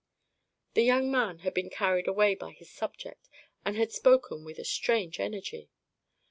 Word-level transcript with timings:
The 0.73 0.81
young 0.81 1.11
man 1.11 1.41
had 1.45 1.53
been 1.53 1.69
carried 1.69 2.07
away 2.07 2.33
by 2.33 2.53
his 2.53 2.71
subject, 2.71 3.29
and 3.63 3.75
had 3.75 3.91
spoken 3.91 4.43
with 4.43 4.57
a 4.57 4.65
strange 4.65 5.19
energy. 5.19 5.69